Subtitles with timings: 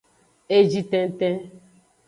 [0.57, 1.37] Eji tenten.